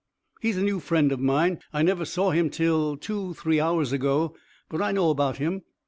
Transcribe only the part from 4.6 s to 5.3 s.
but I know